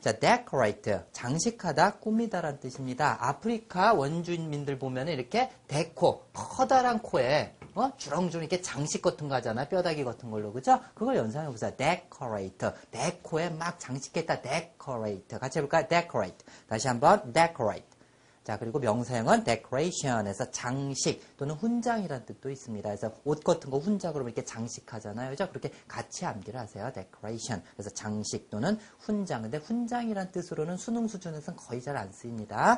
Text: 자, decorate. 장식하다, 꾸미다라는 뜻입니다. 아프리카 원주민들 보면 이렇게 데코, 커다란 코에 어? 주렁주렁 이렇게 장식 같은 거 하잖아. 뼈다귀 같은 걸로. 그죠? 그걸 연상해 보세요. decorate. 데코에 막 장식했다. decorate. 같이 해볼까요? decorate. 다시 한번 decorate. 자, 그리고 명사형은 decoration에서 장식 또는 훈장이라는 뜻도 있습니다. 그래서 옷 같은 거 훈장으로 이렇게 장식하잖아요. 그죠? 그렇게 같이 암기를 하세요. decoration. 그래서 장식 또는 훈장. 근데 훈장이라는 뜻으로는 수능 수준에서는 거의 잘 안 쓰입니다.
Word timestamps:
자, 0.00 0.12
decorate. 0.12 0.98
장식하다, 1.12 1.94
꾸미다라는 2.00 2.60
뜻입니다. 2.60 3.16
아프리카 3.20 3.94
원주민들 3.94 4.78
보면 4.78 5.08
이렇게 5.08 5.50
데코, 5.66 6.26
커다란 6.34 7.00
코에 7.00 7.54
어? 7.74 7.92
주렁주렁 7.96 8.42
이렇게 8.42 8.60
장식 8.60 9.02
같은 9.02 9.28
거 9.28 9.36
하잖아. 9.36 9.68
뼈다귀 9.68 10.04
같은 10.04 10.30
걸로. 10.30 10.52
그죠? 10.52 10.80
그걸 10.94 11.16
연상해 11.16 11.48
보세요. 11.48 11.72
decorate. 11.76 12.68
데코에 12.90 13.50
막 13.50 13.78
장식했다. 13.78 14.42
decorate. 14.42 15.38
같이 15.38 15.58
해볼까요? 15.58 15.86
decorate. 15.88 16.46
다시 16.68 16.88
한번 16.88 17.32
decorate. 17.32 17.86
자, 18.48 18.58
그리고 18.58 18.78
명사형은 18.78 19.44
decoration에서 19.44 20.50
장식 20.50 21.36
또는 21.36 21.54
훈장이라는 21.56 22.24
뜻도 22.24 22.48
있습니다. 22.48 22.88
그래서 22.88 23.12
옷 23.26 23.44
같은 23.44 23.68
거 23.68 23.76
훈장으로 23.76 24.24
이렇게 24.24 24.42
장식하잖아요. 24.42 25.28
그죠? 25.28 25.50
그렇게 25.50 25.70
같이 25.86 26.24
암기를 26.24 26.58
하세요. 26.58 26.90
decoration. 26.94 27.62
그래서 27.74 27.90
장식 27.90 28.48
또는 28.48 28.78
훈장. 29.00 29.42
근데 29.42 29.58
훈장이라는 29.58 30.32
뜻으로는 30.32 30.78
수능 30.78 31.08
수준에서는 31.08 31.58
거의 31.58 31.82
잘 31.82 31.98
안 31.98 32.10
쓰입니다. 32.10 32.58